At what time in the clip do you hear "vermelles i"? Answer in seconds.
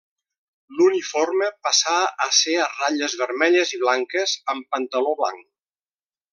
3.21-3.81